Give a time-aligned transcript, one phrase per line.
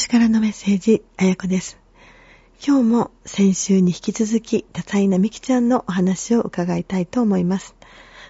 [0.00, 1.78] 星からのメッセージ、あやこです。
[2.66, 7.74] 今日も先週に引き続き、多彩なみきちゃんのお話を伺いたいと思います。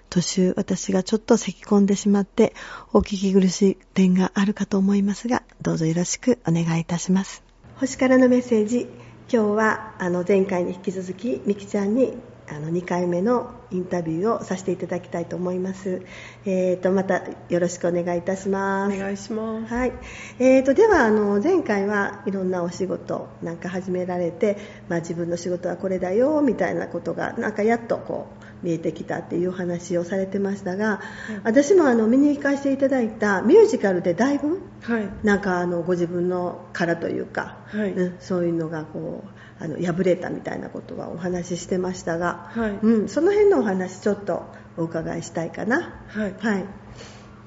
[0.08, 2.54] 途中、私がちょっと咳き込んでしまって、
[2.92, 7.44] お聞き苦しい点があるかと思いますが、どうぞよろしくお願いいたします。
[7.76, 8.88] 星からのメッセージ、
[9.32, 12.14] 今日はあの前回に引き続き、みきちゃんに
[12.52, 16.02] あの2回目のインタビューをさせていただきたいと思います。
[16.44, 18.96] えーと、またよろしくお願いいたします。
[18.96, 19.72] お願いします。
[19.72, 19.92] はい。
[20.38, 24.58] えーと、ではあの前回はいろんなお仕事なんか始められて、
[24.88, 31.00] まあ、自分の仕事はこれだよみたいなことがなんかやっとこう見えてきたっていう話をされてましたが、は
[31.32, 42.70] い、私もあの見に行かせていただいたミュージカルでだいぶ、はい、なんかあのご自分の殻というか、はい、うん、そういうのがこうあの破れたみたいなことはお話ししてましたが、はい。
[42.82, 44.46] うん、その辺のお話ちょっと
[44.78, 46.02] お伺いしたいかな。
[46.08, 46.64] はい、はい、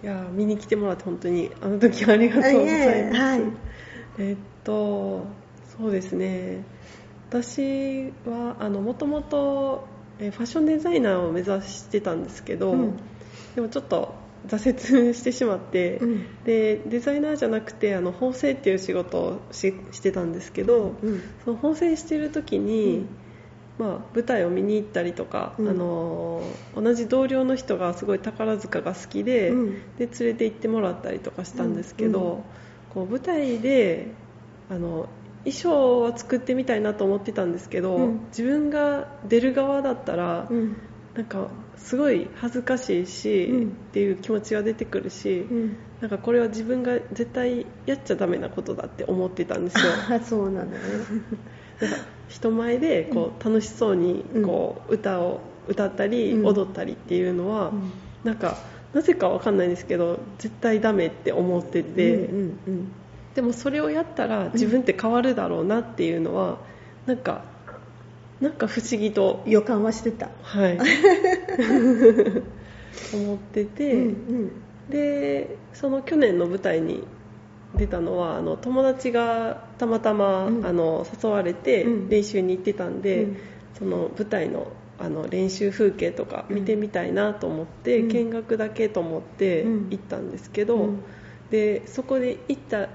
[0.04, 3.22] いや見に来てもらって本当にあの時はありがとうございます。
[3.22, 3.42] はい、
[4.20, 5.26] えっと
[5.78, 6.64] そうですね。
[7.30, 9.88] 私はあのもともと
[10.20, 12.98] ファッションデザイナーを目指してたんですけど、うん、
[13.56, 14.14] でもちょっと
[14.48, 23.06] 挫折してしまって、うん、でデザイナーじゃなくてあの縫製っていう仕事をししてたんですけど、うん、その縫製してる時に、
[23.80, 26.42] うん、まあ、舞台を見に行ったりとか、あの
[26.76, 29.52] 同じ同僚の人がすごい宝塚が好きで,、
[29.98, 32.44] で連れて行ってもらったりとかしたんですけど、
[32.94, 34.08] こう舞台で
[34.70, 35.08] あの
[35.46, 40.50] 衣装は作ってみたいなと思ってたんですけど、自分が出る側だったら、
[41.16, 41.48] なんか
[41.78, 49.92] すごい恥ずかしいし、うん、っていう気持ちが出てくるし、うん、なんかこれは自分が絶対やっちゃダメなことだって思ってたんですよ。
[50.26, 50.78] そうなのね。
[51.80, 51.98] なんか
[52.30, 57.92] 人前でこう楽しそうにこう歌を歌ったり踊ったりっていうのは、うん、
[58.24, 58.58] なんか
[58.94, 62.92] なぜかわかんないんですけど絶対ダメって思ってて、うんうんうん、
[63.36, 66.60] でもそれをやったら自分って変わるだろうなっていうのは
[67.06, 67.44] なんか
[68.42, 70.30] なんか不思議と予感はしてた。
[70.42, 70.80] はい。
[73.14, 74.52] 思ってて、うんうん、
[74.90, 77.04] でその去年の舞台に
[77.76, 83.38] 出たのはあの友達がたまたま、うん、あの誘われて練習に行ってたんで、うん、
[83.78, 84.68] その舞台の
[85.00, 90.92] あの練習風景とか見てみたいなと思って、うん、見学だけと思って行ったんですけど、
[91.50, 92.90] でそこで行った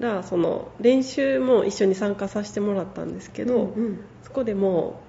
[0.00, 5.00] らその練習も一緒に参加させてもらったんですけど、うんうん、そこでも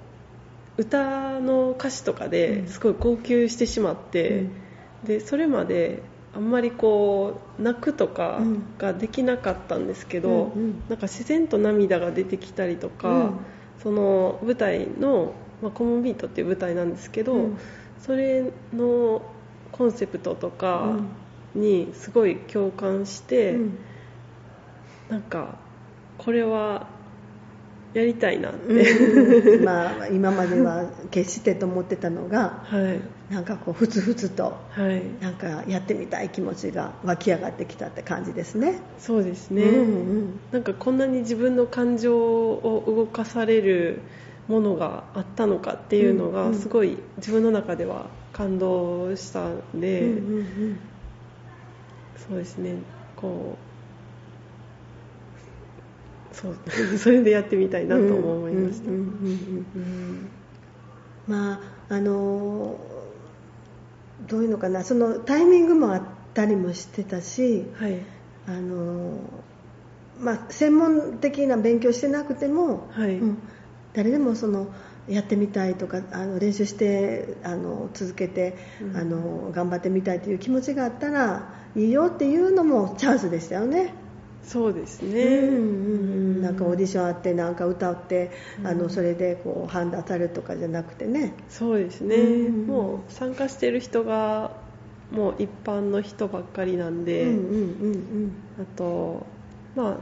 [0.77, 4.51] 歌の歌詞とかですごい号泣してしまって、うん、
[5.05, 6.03] でそれまで
[6.35, 8.41] あんまりこう泣くとか
[8.77, 13.39] ができなかったんですけど、うんうん、なんか自然と涙が出てきたりとか、うん、
[13.81, 17.51] その舞台の、まあ、コモンビートっていう舞台なんですけど、
[18.01, 19.21] それの
[19.71, 20.99] コンセプトとか
[21.55, 23.57] にすごい共感して。
[25.09, 25.57] なんか
[26.17, 26.87] これは
[27.95, 32.99] やりたいなって、うん、まあ、今までは決してと思ってたのが、は
[33.31, 38.81] い、なんかこうふつふつと、はい、なんかやってみたい気持ちが湧き上がってきたって感じですね。
[38.99, 39.83] そうですね、うんう
[40.23, 44.01] ん、なんかこんなに自分の感情を動かされる
[44.49, 50.79] ものがあったのかっていうのがすごい自分の中では感動したんで、うんうんうん、
[52.27, 52.75] そうですね
[53.15, 53.74] こう
[56.35, 56.55] そう
[56.99, 58.91] それでやってみたいなと思いました。
[61.27, 61.59] まあ
[61.89, 62.77] あの
[64.27, 64.83] どういうのかな。
[64.83, 66.01] そのタイミングもあっ
[66.33, 67.99] たりもしてたし、はい、
[68.47, 69.19] あの
[70.19, 73.37] まあ、専門的な勉強してなくても、はい、うん、
[73.93, 74.67] 誰でもその
[75.09, 83.93] やってみたいとかあの練習してあの続けて、うん、あの頑張ってみたいという気持ちがあったらいいよっていうのもチャンスでしたよね。
[84.45, 85.59] そうですね、うんうんう
[86.39, 91.33] ん、なんかオーディションあってなんか歌って、うん、あのそれでこう判断されるとかじゃなくてね。
[91.49, 94.51] そうですね、うんうん、もう参加してる人が
[95.11, 97.95] もう一般の人ばっかりなんで、うんうんうんう
[98.27, 98.31] ん、
[98.61, 99.25] あと
[99.75, 99.97] まあ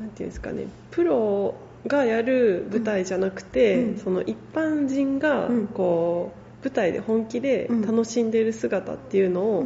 [0.00, 0.66] なんていうんですかね。
[0.90, 1.54] プロ
[1.86, 6.32] がやる舞台じゃなくて、うん、その一般人がこ
[6.62, 9.64] う、舞台で本気で楽しんでいる姿っていうのを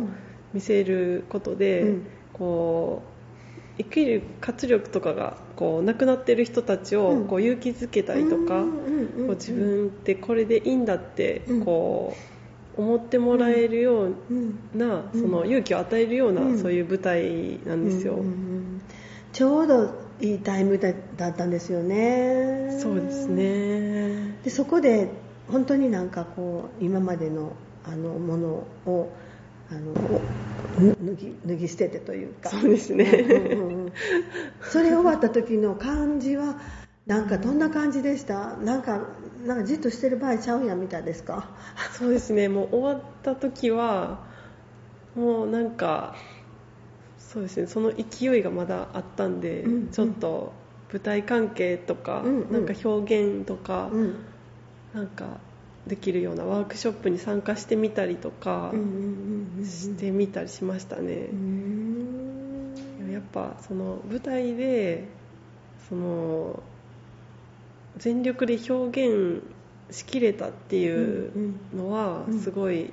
[0.53, 1.97] 見せることで、
[2.35, 3.12] こう
[3.83, 8.69] 生きる活力とかがこうなくなってる人たちをこう勇気づけたりとか、こ
[9.19, 12.15] う自分ってこれでいいんだってこ
[12.77, 14.15] う思ってもらえるよう
[14.75, 18.25] な、その勇気を与えるような、そういう舞台なんですよ、
[19.33, 22.79] ちょうどいいタイムだったんですよね。
[22.81, 24.37] そうですね。
[24.45, 25.09] でそこで
[25.49, 27.53] 本当になんかこう今までの
[27.85, 28.49] あのもの
[28.87, 29.13] を
[29.73, 29.95] あの
[30.79, 32.51] 脱ぎ脱ぎ捨ててというか。
[32.51, 33.93] そうですね、うんうんうん、
[34.63, 36.61] それ終わった時の感じは
[37.07, 38.57] なんかどんな感じでした？
[38.59, 39.01] なんか
[39.45, 41.49] なんかじっとしてる場合ちゃうんやみたいですか？
[41.93, 42.49] そうですね。
[42.49, 44.25] もう終わった時は
[45.17, 46.15] もうなんか
[47.19, 47.67] そうですね。
[47.67, 50.53] その勢いがまだあったんで、うんうん、ちょっと
[50.93, 54.17] 舞台関係とか、うんうん、なんか表現とか、うん、
[54.95, 55.41] なんか
[55.87, 58.73] できるようなワークショップに参加してみたりとか
[59.65, 61.29] してみたりしましたね。
[63.11, 65.09] やっぱその舞台で
[65.89, 66.63] その
[67.99, 69.43] 全力で表現
[69.91, 72.91] しきれたっていうのはすごい、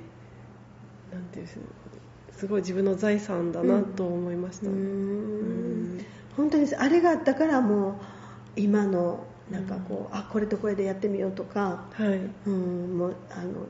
[1.12, 1.58] なんていうんです
[2.32, 6.04] すごい自分の財産だなと思いました、うん、
[6.36, 7.94] 本当にあれがあったからもう
[8.56, 12.20] 今のなんかこう、うん、あこれとこれでやってみようとか、はい。
[12.46, 13.66] うん、もうあの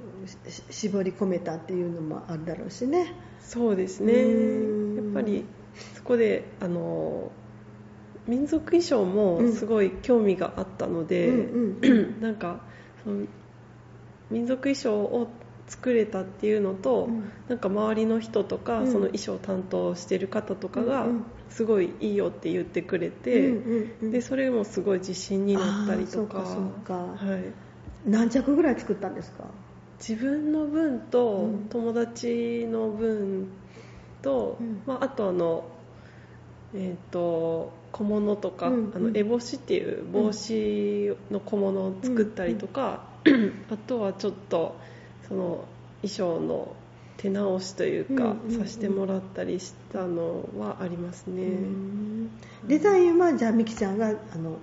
[0.70, 3.14] 絞り込めたっていうのもあるだろうしね。
[3.40, 4.12] そうですね。
[4.96, 5.44] やっぱり
[5.94, 7.30] そこであの
[8.26, 12.60] 民族衣装もすごい興味があったので、うんうん、 なんか
[13.02, 13.26] その
[14.30, 15.28] 民族衣装を
[15.66, 21.06] 作れたっていうのと、うん、なんか周りの人とか、うん、その衣装担当してる方とかが
[21.50, 26.38] すごいいいよって言ってくれて、うんうん、でそれもすごい自信になったりとか。
[26.38, 27.14] は
[28.06, 29.44] い、何着ぐらい作ったんですか？
[29.98, 33.48] 自分の分と友達の分
[34.22, 35.64] と、まあ、あとあの
[36.72, 44.76] えーと、小物とか、うんうん、あの烏帽子っていう帽子の小物を作ったりとか、うんうん、 あとはちょっと
[45.26, 45.64] その
[46.02, 46.76] 衣装の
[47.20, 51.50] 手直しというか、うんうん、させてもらったりしたのはありますね、
[52.66, 54.56] デザインはじゃあ美樹ちゃんがあの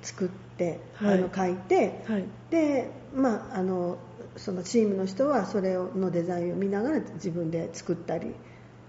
[0.00, 3.98] 作って、はい、あの書いて、はい、でまああの
[4.36, 8.32] そのチームの人はそれのデザインを見ながら自分で作ったり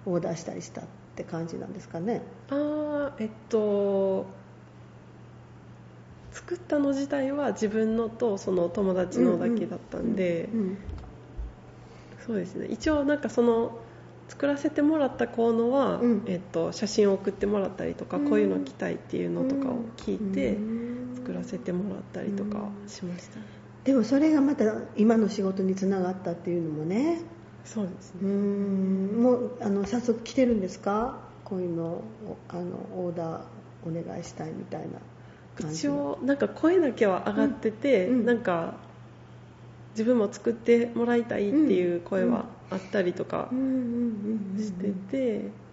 [0.06, 0.84] オーダーしたりしたっ
[1.16, 2.22] て感じなんですかね。
[2.52, 4.28] ああえっと
[6.32, 10.78] 作ったの自体は自分のとその友達のだけだったんで、うんうんうん、
[12.26, 12.68] そうですね。
[12.70, 13.80] 一応なんかその
[14.28, 20.58] 作らせてもらった子のは、うん、えっと、写真を送ってもらったりとか、うん、こういうの着たいっていうのとかを聞いて、
[21.16, 23.40] 作らせてもらったりとかしました、
[23.84, 24.66] でもそれがまた
[24.98, 27.22] 今の仕事につながったっていうのもね。
[27.64, 28.22] そうですね。
[28.24, 29.24] うん。
[29.24, 31.20] もうあの早速来てるんですか？
[31.44, 32.02] こういうの
[32.50, 33.44] あのオーダー
[33.88, 34.82] お願いしたいみたい
[35.62, 38.74] な一応なんか声だけは上がってて、うん、なんか
[39.96, 43.50] 自分も作ってもらいたいっていう声はあったりとか
[44.58, 45.66] してて。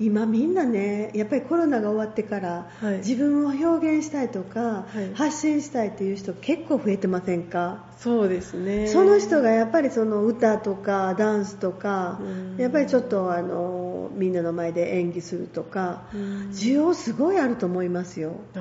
[0.00, 7.84] 今みんなねやっぱりコロナが終わってから、はい、自分を表現したいとか、はい、発信したいっていう人結構増えてませんか？
[7.98, 8.88] そうですね。
[8.88, 12.18] その人がやっぱりその歌とかダンスとか
[12.56, 16.04] やっぱりちょっとあのみんなの前で演技するとか
[16.50, 18.32] 需要すごいあると思いますよ。
[18.56, 18.60] あ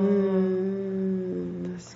[0.00, 0.81] うん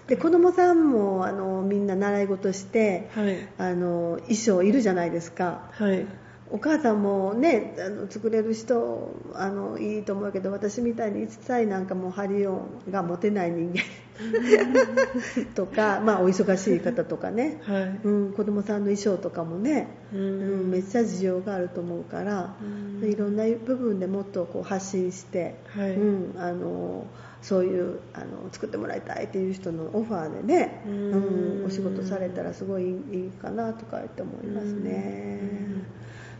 [0.07, 6.07] で子供さんもあのみんな習い事して、はい、あの衣装いるじゃないですか、はい、
[6.51, 13.83] お母さんもねあの作れる人あのいいと思うけど私みたいに一切なんかもうハリオンが持てない人間。
[15.55, 18.01] とか、まあ、お忙しい方とかね、はい。
[18.03, 20.23] うん、子供さんの衣装とかもね、うん、う
[20.69, 22.65] ん、めっちゃ事情があると思うから、う
[23.07, 25.91] ん、いろんな部分でもっとこう発信して、はい。
[25.93, 27.07] うん、あの
[27.47, 35.39] そういうあの作ってもらいたいっていう人のオファーでね、うん、お仕事されたらすごいいいかなとかって思いますね、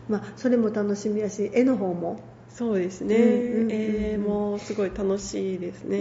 [0.09, 2.19] まあ、それも楽しみやし絵の方も。
[2.49, 5.99] そうですね、うん、絵もすごい楽しいですね、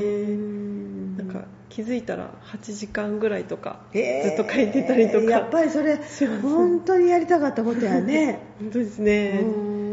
[1.22, 5.98] なんか気づいたら8時間ぐらいとかずっと描いてたりとか、やっぱりそれ
[6.40, 8.40] 本当にやりたかったことやね。
[8.58, 9.44] 本当ですね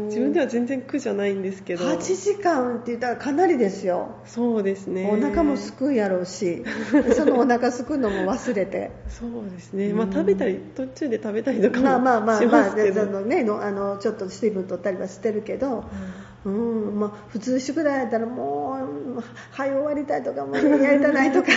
[0.06, 1.84] 自分では全然苦じゃないんですけど。
[1.84, 4.16] 8時間って言ったらかなりですよ。
[4.26, 5.08] そうですね。
[5.10, 6.64] お腹もすくうやろうし。
[7.14, 8.90] そのお腹すくのも忘れて。
[9.08, 15.84] そうですね、まあ、食べたり途中で食べたりとかもまあまあまあまあ、のねあのちょっと水分取ったりはしてるけど、
[16.44, 16.88] うん。
[16.88, 17.00] うん。
[17.00, 18.78] まあ、普通宿題やったらも
[19.18, 21.48] う早終わりたいとかもうやりたないとか。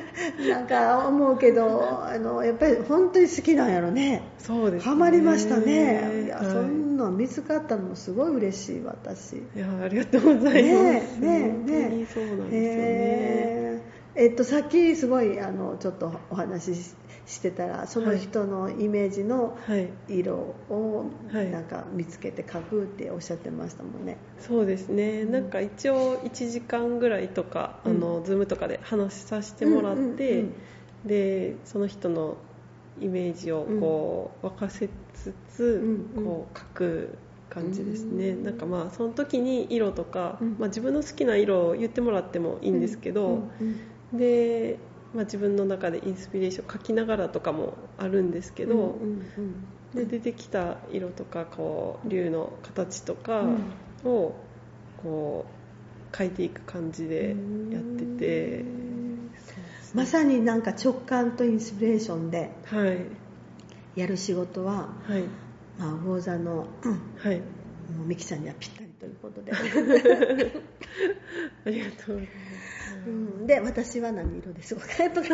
[0.48, 4.22] なんか思うけどあのやっぱり本当に好きなんやろね。
[4.38, 6.24] そうです、ね、ハマりましたね。
[6.24, 9.36] いや、はい、そんな見つかったのもすごい嬉しい私。
[9.36, 11.18] いやありがとうございます。
[11.18, 11.48] ねね
[11.98, 13.82] ねそうなんですよね。
[14.16, 16.94] えっとさっきすごいあのちょっとお話し
[17.26, 19.56] してたらその人のイメージの
[20.08, 30.44] 色をなんか見つけて描くっておっしゃってましたもんね、そうですね、うん、なんか一応1時間ぐらいとか、うん、あの Zoom とかで話させてもらって、
[31.06, 32.36] でその人の
[33.00, 37.18] イメージをこう沸かせつつ、こう描く
[37.50, 38.34] 感じですね。
[38.34, 40.56] なんかまあその時に色とか、うん。
[40.58, 43.48] まあ、自分の好きな色を言ってもらってもいいんですけど、
[44.12, 44.78] で、
[45.14, 48.98] まあ、自分の中でインスピレーション書きながらとかもあるんですけど、
[49.94, 54.10] で出てきた色とかこう竜の形とかうん。
[54.10, 54.34] を
[55.02, 55.46] こ
[56.12, 57.36] う描いていく感じで
[57.70, 58.64] やってて、
[59.94, 63.06] まさになんか直感とインスピレーションではい。
[63.98, 65.22] やる仕事は、はい。
[65.78, 67.38] まあ、魚座の、うんはい。
[67.38, 69.56] もうミキちゃんにはぴったりということで、 あ
[71.70, 72.16] りがとう。
[72.18, 75.28] ございますうん、で私は何色ですかとか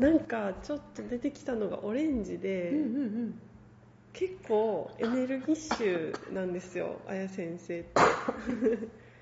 [0.00, 3.40] なんかちょっと出てきたのがオレンジで、うんうん
[4.12, 7.90] 結構エネルギッシュなんですよ綾先生って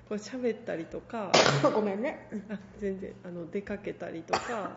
[0.07, 1.31] こう喋ったりとか。
[1.63, 2.27] う んごめんね。
[2.49, 3.13] あ全然。
[3.23, 4.71] あの出かけたりとか。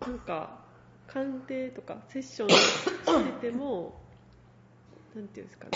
[0.00, 0.58] なんか
[1.06, 2.84] 鑑定とかセッションし
[3.40, 4.00] てても
[5.14, 5.70] なんていうんですかね。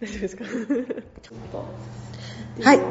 [0.00, 0.44] 大丈夫ですか？
[0.46, 0.56] ちょっ
[1.52, 1.64] と
[2.64, 2.78] はい。
[2.78, 2.84] は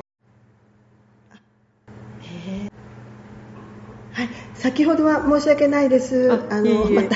[4.24, 6.31] い、先ほどは申し訳ないです。
[6.31, 7.15] ああのまた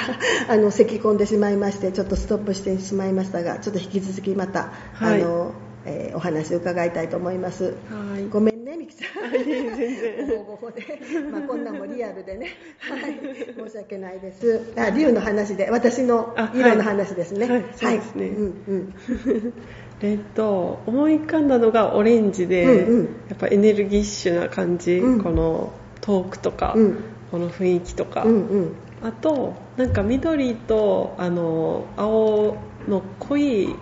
[0.49, 5.21] あの咳き込んでしまいましてちょっとストップしてしまいましたが、ちょっと引き続きまた、はい。
[5.21, 5.53] あの、
[5.85, 7.75] えーお話を伺いたいと思います。
[7.89, 9.31] はいごめんね、みきちゃん。
[9.31, 10.83] 全然ごほごほで、
[11.31, 12.47] まあこんなんもリアルでね、
[12.79, 13.19] はい、
[13.55, 14.73] 申し訳ないです。
[14.77, 17.47] あ、竜の話で、私の色の話ですね。
[17.47, 18.93] はいそうですねうんうん。
[20.01, 25.71] えっと思い浮かんだのがオレンジで、うんうんやっぱエネルギッシュな感じ、うんこの
[26.01, 28.71] トークとか、うんこの雰囲気とか、うんうん。
[29.01, 32.55] あとなんか緑とあの青
[32.87, 33.75] の濃い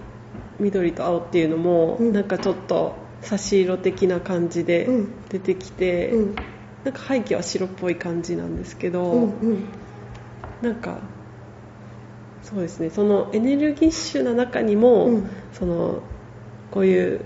[0.59, 2.13] 緑と青っていうのも、うん。
[2.13, 5.09] なんかちょっと差し色的な感じでうん。
[5.29, 6.35] 出てきて、うん。
[6.83, 9.63] なんか背景は白っぽい感じなんですけど、うんうん。
[10.61, 10.99] なんか
[12.43, 15.29] そうですねそのエネルギッシュな中にも、うん。
[15.53, 16.01] その
[16.71, 17.21] こういう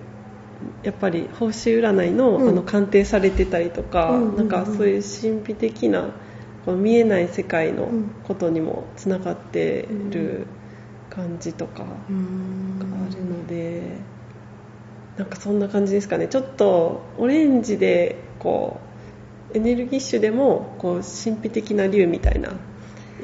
[0.83, 2.49] やっぱり報酬占いの,、うん。
[2.49, 4.37] あの鑑定されてたりとか、うんうんうん。
[4.37, 6.09] なんかそういう神秘的な
[6.65, 8.09] この見えない世界のうん。
[8.23, 10.47] ことにもつながってる
[11.15, 13.81] 感じとかがあるので、
[15.17, 16.27] なんかそんな感じですかね。
[16.27, 18.79] ちょっとオレンジでこ
[19.53, 22.51] うエネルギッシュでもこう神秘的な竜みたいな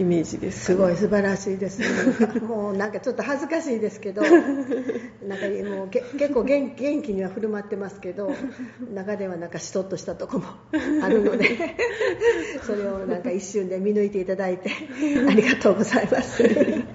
[0.01, 0.65] イメージです。
[0.65, 8.31] すごい素晴らしいです、なんかもうなんかちょっと恥ずかしいですけど、 なんかもうけ結構元元気には振る舞ってますけど、
[8.93, 10.45] 中ではなんかしとっとしたとこも
[11.03, 11.75] あるので、
[12.65, 14.71] それをなんか一瞬で見抜いていただいて、
[15.29, 16.43] ありがとうございます。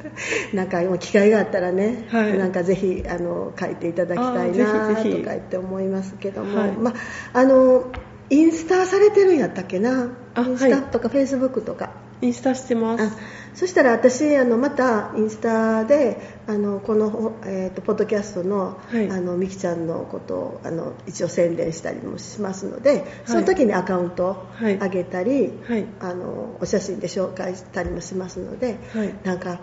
[0.53, 2.37] なんかもう機会があったらね、はい。
[2.37, 6.73] なんかぜひあの書いていただきたいなとか言って思いますけども、はい。
[6.73, 6.95] まあ
[7.39, 7.93] あの
[8.31, 12.06] インスタされてるんやったっけな、あインスタはいとかフェイスブックとか。
[12.23, 13.04] インスタしてます。
[13.04, 13.11] あ
[13.54, 19.11] そしたら私あのまたインスタであのこの、えー、とポッドキャストの,、はい。
[19.11, 24.76] あのミキちゃんのことをあの一応宣伝したりもしますので、その時にアカウントはい。
[24.76, 25.87] 上げたり、はい。
[26.00, 29.14] あのお写真で紹介したりもしますので、はい。
[29.25, 29.61] なんか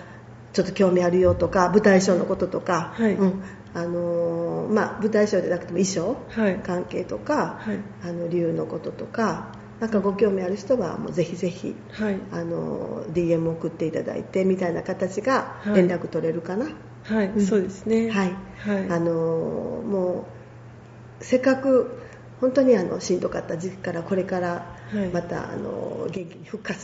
[0.53, 3.13] ちょっと興味あるよとか舞台衣装のこととか、はい。
[3.13, 3.43] うん。
[3.75, 6.59] あのまあ、舞台衣装でなくても衣装、はい。
[6.63, 7.79] 関係とか、はい。
[8.03, 12.17] あの竜のこととかなんかご興味ある人はもうぜひぜひはい。
[12.31, 15.75] あの DM 送っていただいてみたいな形がはい。
[15.75, 16.67] 連絡取れるかな、
[17.03, 17.45] はい、うん。
[17.45, 18.09] そうですね。
[18.09, 18.89] はい、はい。
[18.89, 20.25] あのも
[21.21, 21.99] うせっかく
[22.39, 25.09] 本当にあのしんどかった時期からこれからはい。
[25.09, 26.79] また、あの元気に 復活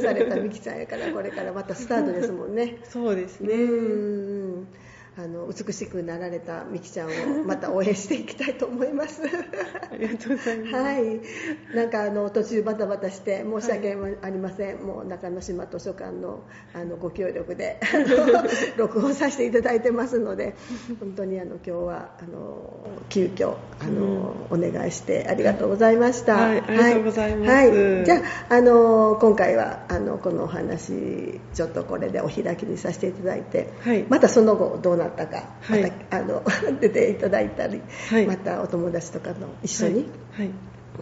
[0.00, 2.78] されたミキちゃんやからこれからまたスタートですもんね。
[2.84, 3.54] そうですね。
[3.54, 3.56] う
[4.62, 4.66] ん
[5.22, 9.20] あの美しくなられたミキちゃんをまた応援していきたいと思います。
[9.92, 11.20] ありがとうございます、はい、
[11.74, 17.80] なんかあの途中バタバタして申し訳ありません、もう中之島図書館のあのご協力で
[18.78, 20.54] 録音させていただいてますので
[21.00, 26.34] 本当にあの今日はあの急遽あの、お願いしてありがとうございました。
[26.36, 27.50] はいありがとうございます。
[27.50, 27.70] はい。
[27.70, 34.06] はいじゃああの今回はあのこのお話ちょっとこれでお開きにさせていただいて、はい。
[34.08, 35.82] またその後どうなったか、はい。
[35.82, 36.42] またあの
[36.80, 38.26] 出ていただいたり、はい。
[38.26, 39.94] またお友達とかの一緒に、
[40.32, 40.50] はい、はい。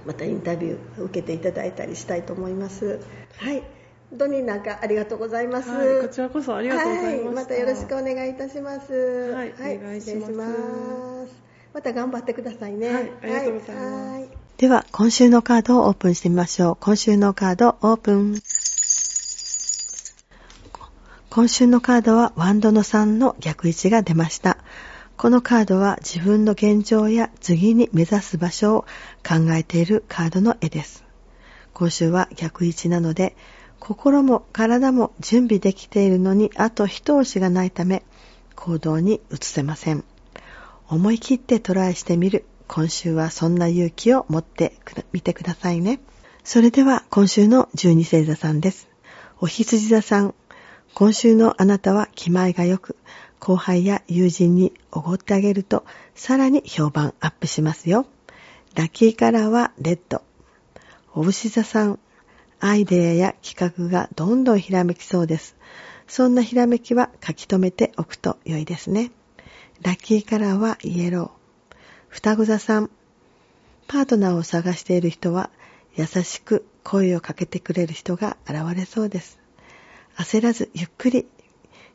[0.07, 3.01] またインタビュー受けていただいたりしたいと思います。
[3.37, 3.63] はい。
[4.11, 5.71] 本当になんかありがとうございます？
[5.71, 6.03] はい。
[6.03, 8.93] こちらこそありがとうございましたはい、またよろしくお願いいたします。
[9.35, 9.55] はい。
[9.59, 11.49] お願いします。
[11.75, 12.93] また頑張ってくださいね。
[12.93, 13.13] はい。
[13.23, 14.13] ありがとうございます。
[14.13, 14.29] はい。
[14.57, 16.77] では、今週のカードをオープンしてみましょう。
[16.81, 18.35] 今週のカードオープン。
[21.31, 24.57] 今週のカードはワンドの3の逆位置が出ました。
[25.19, 28.81] このカードは自分の現状や次に目指す場所を
[29.29, 31.05] 考えているカードの絵です。
[31.75, 33.37] 今週は逆位置なので、
[33.79, 38.03] 心も体も準備できているのにあと一押しがないため
[38.57, 40.05] 行動に移せません。
[40.89, 42.47] 思い切ってトライしてみる。
[42.69, 44.79] 今週はそんな勇気を持って
[45.13, 46.01] みてくださいね。
[46.43, 48.89] それでは今週の十二星座さんです。
[49.41, 50.35] お羊座さん。
[50.95, 52.97] 今週のあなたは気前が良く、
[53.39, 58.07] 後輩や友人におごってあげると、さらに評判アップしますよ。
[58.75, 60.23] ラッキーカラーはレッド。
[61.15, 61.99] お牛座さん。
[62.61, 65.57] アイデアや企画がどんどんひらめきそうです。
[66.09, 69.13] そんなひらめきは書き留めておくと良いですね。
[69.83, 71.77] ラッキーカラーはイエロー。
[72.09, 72.91] 双子座さん。
[73.87, 75.51] パートナーを探している人は
[75.95, 79.39] 優しく声をかけてくれる人が現れそうです。
[80.19, 81.27] 焦らずゆっくり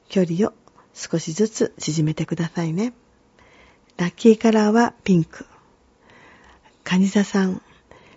[0.08, 0.53] 距離を
[0.94, 2.94] 少しずつ縮めてくださいね。
[3.98, 5.46] ラッキーカラーはピンク。
[6.86, 7.62] カニ座さん。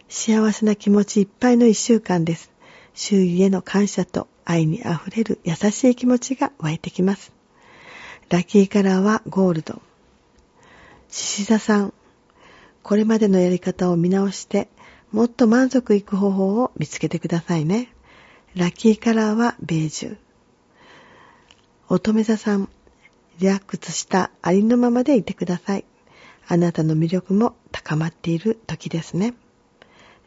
[0.09, 2.53] 幸せな気持ちいっぱいの一週間です。
[2.95, 7.33] 周囲への感謝と愛に溢れる優しい気持ちが湧いてきます。
[8.29, 9.83] ラッキーカラーはゴールド。
[11.09, 11.93] 獅子座さん。
[12.85, 14.69] これまでのやり方を見直して、
[15.11, 17.93] もっと満足いく方法を見つけてくださいね。
[18.57, 20.17] ラッキーカラーはベージュ。
[21.91, 22.71] 乙女座さん。
[23.39, 25.85] リラックスしたありのままでいてください。
[26.49, 29.35] あなたの魅力も高まっている時ですね。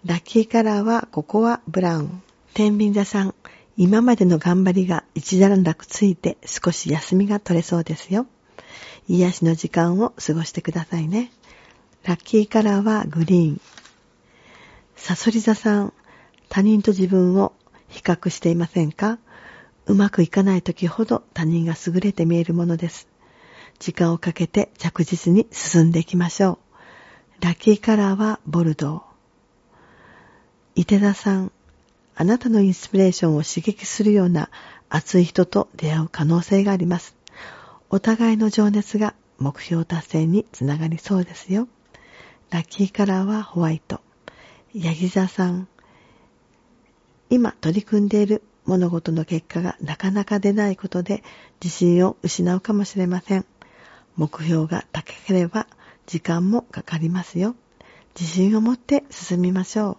[0.06, 2.22] ラッキーカラーはここはブラウン。
[2.54, 3.34] 天秤座さん、
[3.78, 8.28] 今までの頑張りが一段落ついて少し休みが取れそうですよ。
[9.08, 11.32] 癒しの時間を過ごしてくださいね。
[12.04, 13.62] ラッキーカラーはグリーン。
[14.96, 15.94] サソリ座さん、
[16.48, 17.54] 他人と自分を
[17.90, 19.20] 比較していませんか？
[19.86, 23.08] うまくいかない時ほど他人が優れて見えるものです。
[23.80, 26.60] 時間をかけて着実に進んでいきましょ
[27.42, 27.44] う。
[27.44, 29.02] ラッキーカラーはボルドー。
[30.76, 31.52] 伊手田さん、
[32.16, 34.50] あなたのインスピレーションを刺激するような
[34.90, 37.16] 熱い人と出会う可能性があります。
[37.90, 41.68] お互いの情熱が目標達成につながりそうですよ。
[42.50, 44.02] ラッキーカラーはホワイト。
[44.76, 45.68] ヤギ座さん、
[47.30, 51.24] 今取り組んでいる物事の結果がなかなか出ないことで
[51.64, 53.46] 自信を失うかもしれません。
[54.16, 55.68] 目標が高ければ
[56.08, 57.56] 時間もかかりますよ。
[58.20, 59.98] 自信を持って進みましょう。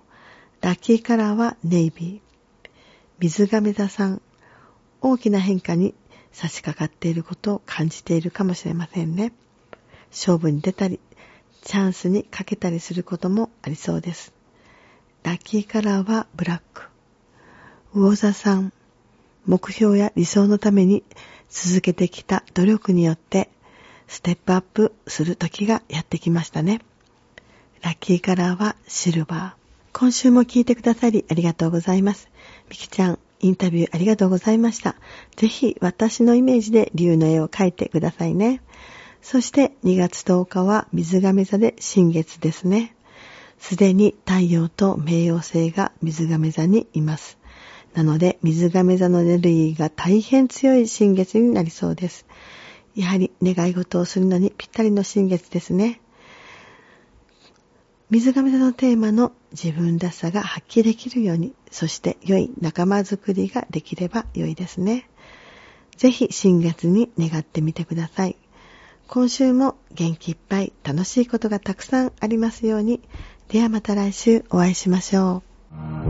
[0.60, 2.70] ラッキーカラーはネイビー。
[3.18, 4.20] 水亀座さん、
[5.00, 5.94] 大きな変化に
[6.32, 9.32] 差し掛かっていることを感じているかもしれませんね。
[10.10, 11.00] 勝負に出たり、
[11.62, 14.32] チャンスにかけたりすることもありそうです。
[15.22, 16.89] ラッキーカラーはブラック。
[17.92, 18.72] 魚座さん、
[19.46, 21.02] 目標や理想のために
[21.48, 23.50] 続けてきた努力によって
[24.06, 26.80] ステップアップする時がやってきましたね。
[27.82, 29.98] ラッキーカラーはシルバー。
[29.98, 32.28] 今週も聞いてくださりありがとうございます。
[32.68, 34.94] みきちゃん、インタビューありがとうございました。
[35.34, 38.62] ぜひ私のイメージで竜の絵を描いてくださいね。
[39.20, 42.94] そして2月10日は水亀座で新月ですね。
[43.58, 47.39] すでに太陽と冥王星が水亀座にいます。
[47.94, 52.26] なので水亀座のエネルギーが大変強い新月になりそうです。
[52.94, 56.00] やはり願い事をするのにぴったりの新月ですね。
[58.10, 65.08] 水亀座のテーマの自分らしさが発揮できるように、そして良い仲間づくりができれば良いですね。
[65.96, 68.36] ぜひ新月に願ってみてください。
[69.06, 73.00] 今週も元気いっぱい楽しいことがたくさんありますように。
[73.48, 76.09] ではまた来週お会いしましょう。